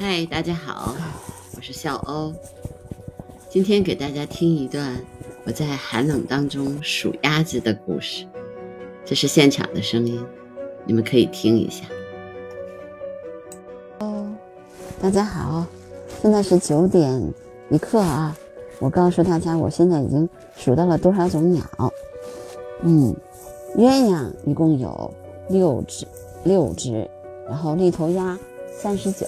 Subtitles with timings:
[0.00, 0.94] 嗨，大家好，
[1.56, 2.32] 我是笑欧。
[3.50, 4.96] 今天给大家听一段
[5.44, 8.24] 我在寒冷当中数鸭子的故事，
[9.04, 10.24] 这是现场的声音，
[10.86, 11.84] 你们可以听一下。
[13.98, 14.32] 哦，
[15.02, 15.66] 大家好，
[16.22, 17.20] 现在是九点
[17.68, 18.38] 一刻啊。
[18.78, 21.64] 我告诉大家，我现在已经数到了多少种鸟。
[22.84, 23.12] 嗯，
[23.76, 25.12] 鸳鸯一共有
[25.48, 26.06] 六只，
[26.44, 27.10] 六只，
[27.48, 28.38] 然后立头鸭
[28.76, 29.26] 三十九，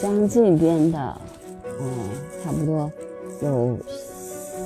[0.00, 1.20] 加上这边的，
[1.80, 1.88] 嗯，
[2.42, 2.90] 差不多
[3.42, 3.78] 有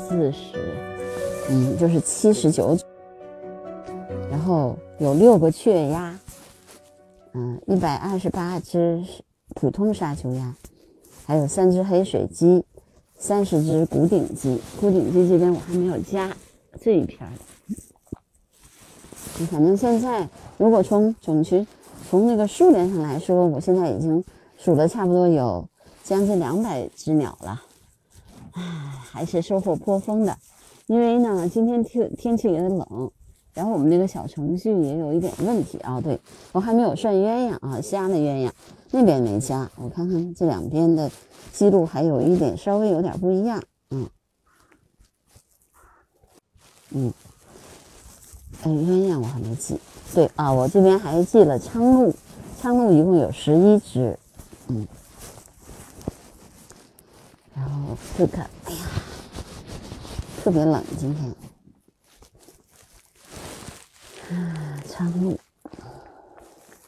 [0.09, 0.59] 四十，
[1.48, 2.77] 嗯，就是七十九。
[4.30, 6.19] 然后有六个雀鸭，
[7.34, 9.05] 嗯，一百二十八只
[9.55, 10.55] 普通沙丘鸭，
[11.27, 12.65] 还有三只黑水鸡。
[13.23, 16.34] 三十只古顶鸡，古顶鸡这边我还没有加
[16.80, 17.37] 这一片的。
[19.45, 20.27] 反正现在，
[20.57, 21.66] 如果从种群
[22.10, 24.24] 从那个数量上来说，我现在已经
[24.59, 25.68] 数了差不多有
[26.02, 27.62] 将近两百只鸟了。
[28.51, 28.62] 唉，
[29.12, 30.37] 还是收获颇丰的。
[30.88, 33.12] 因为呢，今天天天气有点冷，
[33.54, 36.01] 然后我们那个小程序也有一点问题啊。
[36.01, 36.18] 对
[36.51, 38.51] 我还没有算鸳鸯啊，瞎的鸳鸯
[38.90, 41.09] 那边没加，我看看这两边的。
[41.52, 44.09] 记录还有一点稍微有点不一样，嗯，
[46.90, 47.13] 嗯，
[48.63, 49.79] 哎，鸳鸯我还没记，
[50.15, 52.15] 对啊，我这边还记了苍鹭，
[52.61, 54.19] 苍鹭一共有十一只，
[54.69, 54.87] 嗯，
[57.55, 58.87] 然后这个，哎呀，
[60.43, 61.35] 特别冷今天，
[64.38, 65.38] 啊，苍鹭，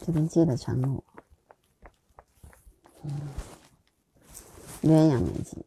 [0.05, 1.00] 这边记了苍鹭，
[3.05, 3.11] 嗯。
[4.83, 5.65] 鸳鸯没记，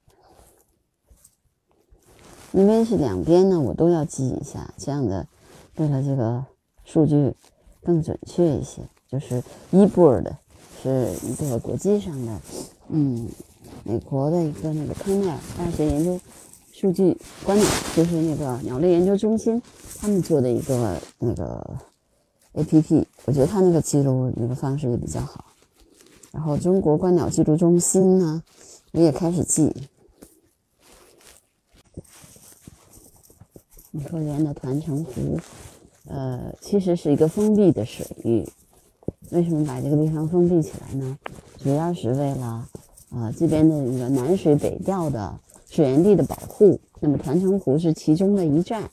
[2.52, 5.26] 因为是两边呢，我都要记一下，这样的
[5.78, 6.44] 为了这个
[6.86, 7.34] 数据
[7.84, 8.82] 更准确一些。
[9.12, 10.38] 就是一波的，
[10.82, 12.42] 是一个国际上的，
[12.90, 13.28] 嗯，
[13.84, 16.20] 美国的一个那个康奈尔大学研究
[16.72, 19.62] 数据观鸟，就是那个鸟类研究中心，
[20.00, 21.78] 他们做的一个那个
[22.54, 25.46] A P P，我觉得他那个记录那个方式也比较好。
[26.32, 28.42] 然后中国观鸟记录中心呢。
[28.92, 29.74] 我也开始记。
[33.92, 35.38] 颐和园的团城湖，
[36.08, 38.48] 呃，其实是一个封闭的水域。
[39.32, 41.18] 为什么把这个地方封闭起来呢？
[41.58, 42.68] 主要是为了，
[43.12, 45.40] 呃，这边的一个南水北调的
[45.70, 46.80] 水源地的保护。
[47.00, 48.84] 那么团城湖是其中的一站。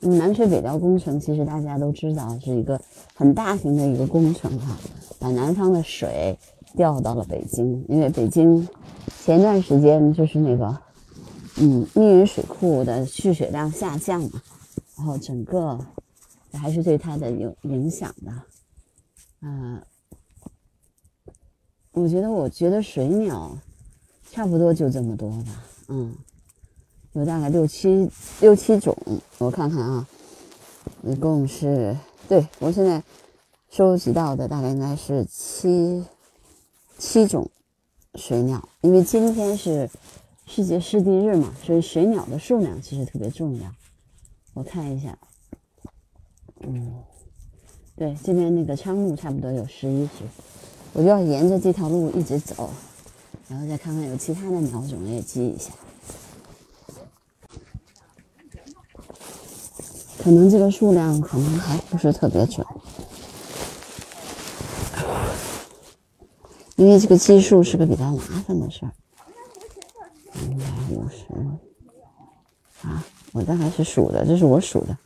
[0.00, 2.80] 那么南水北调工程，其实大家都知道是一个
[3.14, 4.76] 很大型的一个工程哈，
[5.18, 6.38] 把南方的水
[6.74, 8.66] 调到了北京，因为北京。
[9.24, 10.78] 前段时间就是那个，
[11.58, 14.42] 嗯，密云水库的蓄水量下降嘛，
[14.96, 15.78] 然后整个
[16.56, 18.32] 还是对它的有影响的。
[19.42, 19.82] 嗯，
[21.92, 23.56] 我觉得，我觉得水鸟
[24.30, 26.14] 差不多就这么多吧，嗯，
[27.12, 28.96] 有大概六七六七种，
[29.38, 30.08] 我看看啊，
[31.02, 31.96] 一共是，
[32.28, 33.02] 对我现在
[33.70, 36.04] 收集到的大概应该是七
[36.98, 37.50] 七种。
[38.18, 39.90] 水鸟，因为今天是
[40.46, 43.70] 世界湿地日嘛，所以水鸟的数量其实特别重要。
[44.54, 45.18] 我看一下，
[47.96, 50.24] 对，这边那个苍鹭差不多有十一只，
[50.92, 52.68] 我就要沿着这条路一直走，
[53.48, 55.72] 然后再看看有其他的鸟种也记一下。
[60.22, 62.66] 可能这个数量可能还不是特别准。
[66.76, 68.92] 因为这个计数是个比较麻烦的事儿，
[70.34, 71.24] 两百五十
[72.86, 73.02] 啊，
[73.32, 74.98] 我大概是数的，这是我数的，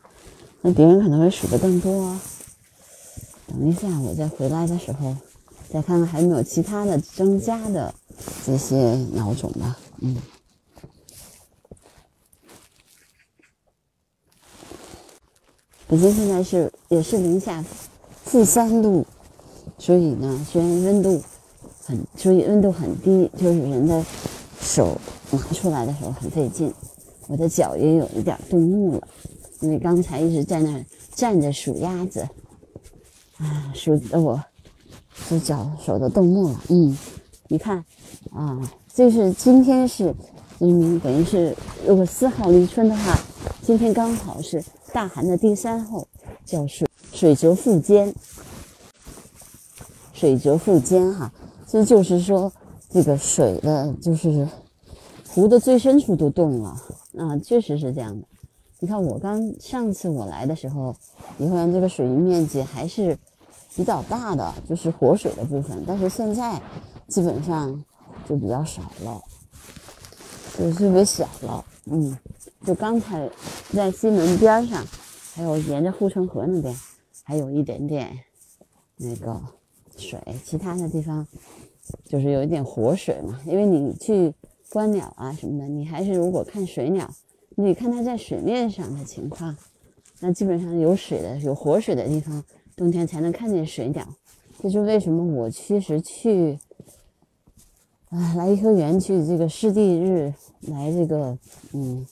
[0.63, 2.21] 那别人可能会数的更多啊。
[3.51, 5.15] 等一下，我再回来的时候，
[5.69, 7.93] 再看看还有没有其他的增加的
[8.47, 8.77] 这些
[9.13, 9.77] 鸟种吧。
[9.99, 10.17] 嗯，
[15.89, 17.63] 北京现在是也是零下
[18.25, 19.05] 负三度，
[19.79, 21.23] 所以呢，虽然温度。
[21.83, 24.05] 很，所以温度很低，就是人的
[24.61, 24.97] 手
[25.33, 26.73] 拿出来的时候很费劲。
[27.27, 29.09] 我的脚也有一点冻木了，
[29.59, 30.85] 因为刚才一直在那
[31.17, 32.29] 站着数鸭子，
[33.41, 34.41] 啊，数的我
[35.29, 36.61] 这脚手都冻木了。
[36.69, 36.97] 嗯，
[37.49, 37.85] 你看，
[38.33, 38.61] 啊，
[38.93, 40.15] 这是今天是，
[40.59, 41.57] 嗯，等于是
[41.87, 43.19] 如果四号立春的话，
[43.63, 46.07] 今天刚好是大寒的第三候，
[46.45, 48.15] 叫水水蛰复坚，
[50.13, 51.33] 水蛰复坚哈。
[51.67, 52.53] 这就是说，
[52.91, 54.47] 这个水的，就是
[55.29, 56.77] 湖的最深处都冻了
[57.17, 58.27] 啊，确实是这样的。
[58.81, 60.95] 你看，我刚上次我来的时候，
[61.39, 63.17] 颐和园这个水域面积还是
[63.75, 65.83] 比较大的，就是活水的部分。
[65.87, 66.61] 但是现在
[67.09, 67.85] 基本上
[68.29, 69.21] 就比较少了，
[70.59, 71.65] 就特别小了。
[71.87, 72.17] 嗯，
[72.65, 73.29] 就刚才
[73.73, 74.85] 在西门边上，
[75.35, 76.75] 还有沿着护城河那边，
[77.25, 78.19] 还有一点点
[78.97, 79.41] 那个
[79.97, 81.27] 水，其他的地方
[82.05, 83.41] 就是有一点活水嘛。
[83.47, 84.33] 因为你去
[84.69, 87.11] 观鸟啊什么的，你还是如果看水鸟，
[87.57, 89.57] 你看它在水面上的情况，
[90.21, 92.45] 那基本上有水的、有活水的地方，
[92.81, 94.09] 冬天才能看见水鸟。
[94.59, 96.59] 这是为什么我其实去。
[98.09, 100.33] 啊，来颐和园去这个湿地日，
[100.63, 101.37] 来这个
[101.75, 102.07] 嗯，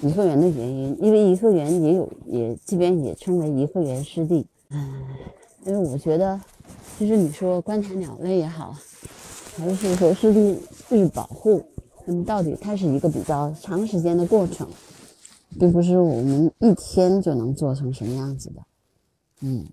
[0.00, 4.46] 颐和园的原因，因为颐和园也有，也这边也称为颐和园湿地。
[4.70, 5.04] 嗯，
[5.66, 6.40] 因为我觉得，
[6.96, 8.74] 其实你说观察鸟类也好，
[9.58, 10.58] 还是说湿地
[10.88, 11.62] 日保护，
[12.06, 14.66] 那么到底它是一个比较长时间的过程，
[15.58, 18.62] 并不是我们一天就能做成什么样子的。
[19.40, 19.72] 嗯，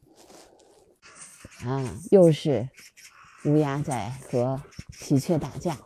[1.65, 2.69] 啊，又是。
[3.45, 4.61] 乌鸦在和
[4.91, 5.77] 喜鹊打架，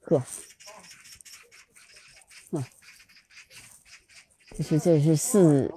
[0.00, 0.20] 呵，
[2.50, 2.64] 呵，
[4.56, 5.72] 这是这是四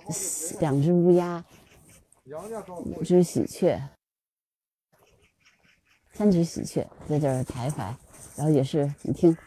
[0.60, 1.46] 两只乌鸦，
[2.86, 3.80] 五只喜鹊，
[6.13, 7.94] 三只喜鹊在这儿徘徊，
[8.36, 9.38] 然后也是你听，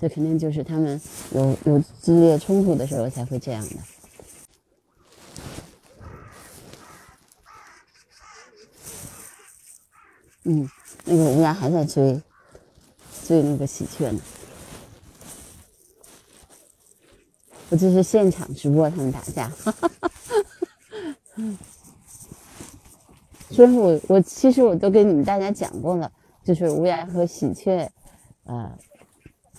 [0.00, 1.00] 这肯定就是他们
[1.32, 3.76] 有有激烈冲突的时候才会这样的。
[10.48, 10.70] 嗯，
[11.04, 12.22] 那个乌鸦还在追
[13.26, 14.20] 追那个喜鹊呢。
[17.68, 19.50] 我这是现场直播他们打架，
[23.50, 26.12] 所以我我其实我都跟你们大家讲过了，
[26.44, 27.90] 就是乌鸦和喜鹊，
[28.44, 28.70] 呃，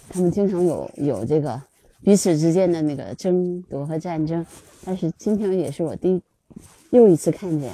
[0.07, 1.61] 他们经常有有这个
[2.01, 4.45] 彼此之间的那个争夺和战争，
[4.85, 6.23] 但是今天也是我第
[6.91, 7.71] 又一次看见。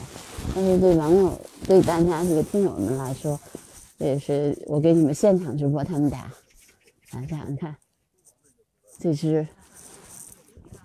[0.54, 3.40] 但是对网友、对大家这个听友们来说，
[3.98, 6.30] 这也是我给你们现场直播他们打，
[7.12, 7.76] 来这样看，
[9.00, 9.48] 这只，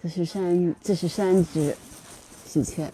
[0.01, 1.77] 这是三，这是三只
[2.47, 2.89] 喜鹊，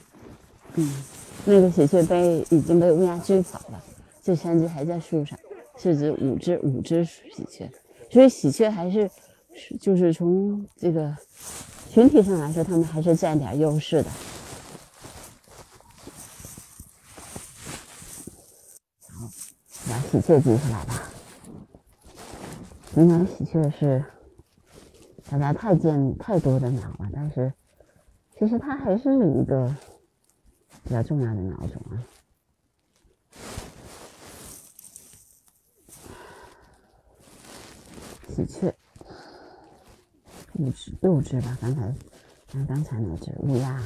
[0.75, 1.04] 嗯，
[1.44, 3.84] 那个喜鹊被已经被乌鸦追跑了，
[4.22, 5.38] 这三只还在树上，
[5.76, 7.70] 是指五只五只喜鹊，
[8.10, 9.10] 所以喜鹊还是，
[9.78, 11.14] 就是从这个
[11.90, 14.10] 群体上来说，他们还是占点优势的。
[19.86, 21.11] 把喜鹊接下来吧。
[22.96, 24.05] 应该喜鹊是
[25.28, 27.52] 大家太见太多的鸟了，但是
[28.38, 29.75] 其实它还是一个
[30.84, 31.99] 比较重要的鸟种啊。
[38.28, 38.72] 喜鹊
[40.52, 41.93] 五只六只吧，刚才
[42.52, 43.82] 像刚才那只乌鸦。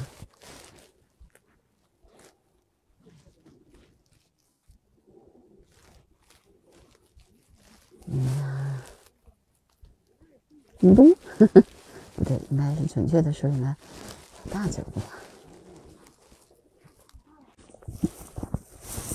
[10.79, 11.13] 咕咚，
[12.15, 13.75] 不 对，应该是准确的说，应该
[14.51, 15.01] 大嘴巴。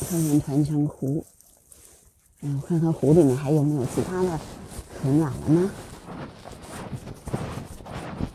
[0.08, 1.24] 看看团成湖，
[2.42, 4.38] 嗯，看看湖里面还有没有其他的
[5.00, 5.70] 水鸟了呢？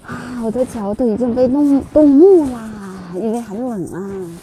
[0.03, 4.39] 啊，我的脚都已经被冻冻木啦，因为很冷啊，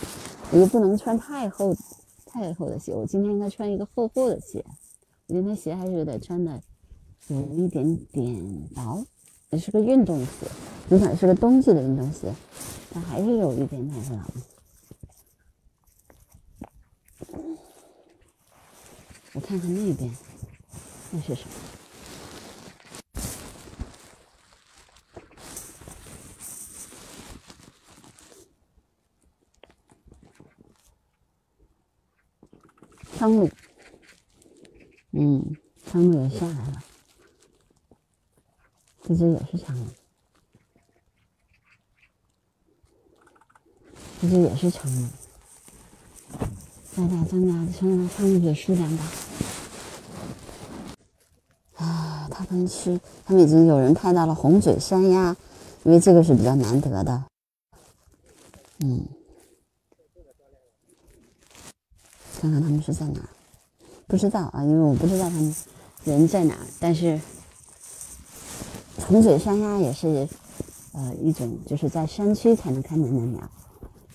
[0.53, 1.77] 我又不能穿太厚
[2.25, 4.65] 太厚的鞋，我今天应该穿一个厚厚的鞋。
[5.27, 6.63] 我今天鞋还是有点穿的
[7.29, 9.05] 有一点点薄，
[9.51, 10.47] 也是个运动鞋，
[10.89, 12.35] 尽管是个冬季的运动鞋，
[12.93, 14.25] 但还是有一点点冷。
[19.33, 20.17] 我看看那边，
[21.11, 21.51] 那是什么？
[33.19, 33.51] 苍鹭。
[35.13, 36.83] 嗯，苍鹭也下来了，
[39.09, 39.87] 这只也是苍鹭，
[44.21, 45.09] 这只也是苍鹭，
[46.97, 49.05] 大大增加苍苍鹭的数量吧。
[51.77, 55.37] 啊，他们是，他们已经有人拍到了红嘴山鸭，
[55.85, 57.25] 因为这个是比较难得的。
[58.81, 59.07] 嗯，
[62.41, 63.21] 看看他们是在哪。
[64.09, 65.55] 不知道啊，因为我不知道他们
[66.03, 66.59] 人在哪。
[66.81, 67.21] 但是
[69.09, 70.29] 红嘴山鸭也是
[70.93, 73.51] 呃一种，就是在山区才能看见的鸟，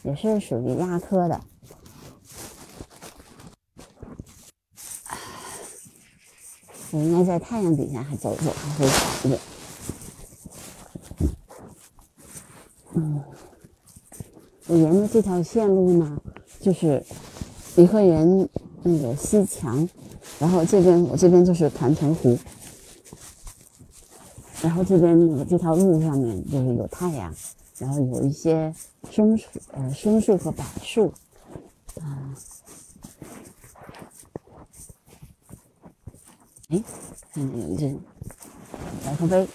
[0.03, 1.41] 也是属于鸭科的。
[6.91, 9.39] 我应该在太阳底下还走走，还会好一点。
[12.95, 13.23] 嗯，
[14.67, 16.21] 我沿着这条线路呢，
[16.59, 17.03] 就是
[17.75, 18.49] 颐和园。
[18.83, 19.87] 那个西墙，
[20.39, 22.35] 然后这边我这边就是团城湖，
[24.63, 27.33] 然后这边这条路上面就是有太阳，
[27.79, 28.73] 然后有一些
[29.09, 31.11] 松树，呃，松树和柏树，
[31.99, 32.33] 啊，
[36.69, 36.83] 哎，
[37.33, 37.97] 看见有一只
[39.03, 39.47] 白头飞。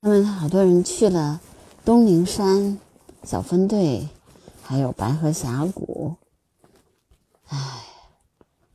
[0.00, 1.40] 他们好多人去了
[1.84, 2.78] 东陵山。
[3.24, 4.08] 小分队，
[4.62, 6.16] 还有白河峡谷。
[7.46, 7.58] 唉，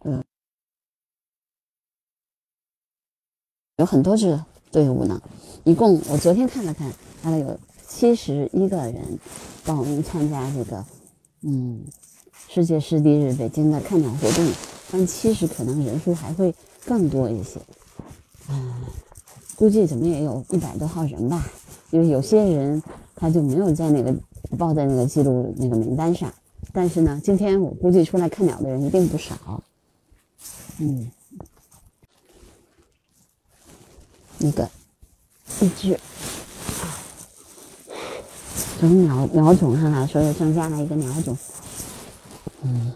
[0.03, 0.23] 嗯，
[3.77, 4.39] 有很多支
[4.71, 5.21] 队伍呢。
[5.63, 9.19] 一共我昨天看了看，大概有七十一个人
[9.65, 10.85] 报名参加这个，
[11.41, 11.83] 嗯，
[12.47, 14.49] 世界湿地日北京的看鸟活动。
[14.89, 17.59] 但其实可能人数还会更多一些。
[18.49, 18.73] 嗯。
[19.57, 21.43] 估计怎么也有一百多号人吧，
[21.89, 22.81] 因为有些人
[23.15, 24.15] 他就没有在那个
[24.57, 26.33] 报在那个记录那个名单上。
[26.73, 29.63] 但是呢，今天我估计出来看鸟的人一定不少。
[30.79, 31.09] 嗯，
[34.37, 34.69] 那个
[35.61, 35.99] 一只
[38.79, 41.37] 从鸟鸟种上来说又增加了一个鸟种。
[42.63, 42.93] 嗯。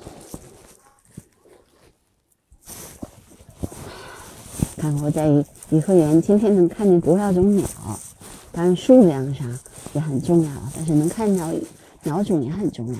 [4.77, 5.27] 看我在
[5.70, 7.67] 颐和园今天能看见多少种鸟，
[8.51, 9.60] 当然数量上
[9.93, 11.51] 也很重要，但是能看到
[12.03, 13.00] 鸟种也很重要。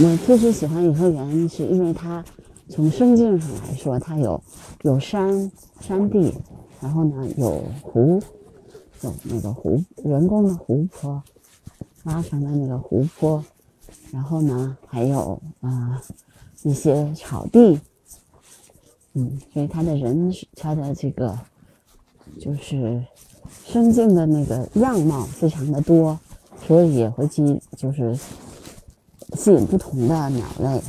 [0.00, 2.24] 我特别喜欢颐和园，是因为它
[2.68, 4.40] 从生境上来说，它有
[4.82, 6.32] 有山山地，
[6.80, 8.22] 然后呢有湖，
[9.00, 11.20] 有那个湖人工的湖泊，
[12.04, 13.44] 拉成的那个湖泊。
[14.10, 16.00] 然后呢，还有啊
[16.62, 17.78] 一些草地，
[19.20, 21.36] 嗯，所以它的人，它的这个
[22.38, 23.04] 就是
[23.66, 26.16] 生境的那个样貌非常的多，
[26.64, 28.14] 所以也会吸，就是
[29.32, 30.80] 吸引不同的鸟类。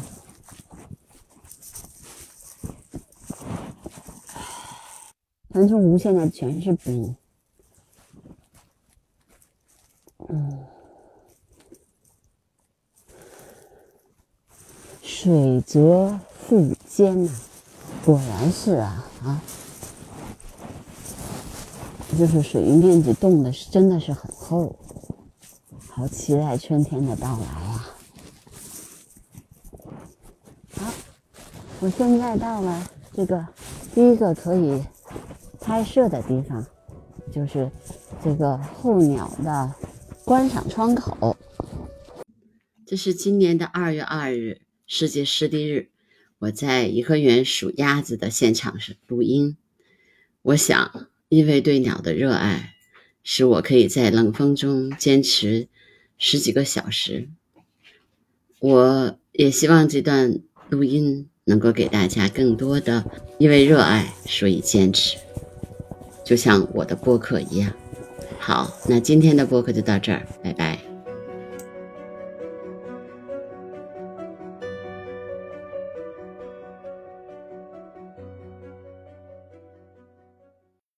[5.51, 7.15] 腾冲无现在全是冰，
[10.27, 10.65] 嗯。
[15.01, 17.31] 水泽腹坚呐，
[18.06, 19.41] 果然是啊啊，
[22.18, 24.75] 就是水域面积冻的是真的是很厚，
[25.89, 27.96] 好期待春天的到来啊！
[30.75, 30.91] 好，
[31.82, 33.46] 我现在到了这个
[33.94, 34.84] 第一个可以
[35.60, 36.65] 拍摄的地方，
[37.32, 37.70] 就是
[38.24, 39.72] 这个候鸟的
[40.25, 41.38] 观赏窗口。
[42.88, 44.62] 这是今年的二月二日。
[44.91, 45.91] 世界湿地日，
[46.39, 49.58] 我在颐和园数鸭子的现场是录音。
[50.41, 52.75] 我想，因为对鸟的热爱，
[53.24, 55.67] 使我可以在冷风中坚持
[56.17, 57.27] 十几个小时。
[58.60, 63.03] 我也希望这段录音能够给大家更多的
[63.38, 65.17] 因为热爱所以坚持，
[66.24, 67.74] 就像我的播客一样。
[68.39, 70.88] 好，那今天的播客就到这儿，拜拜。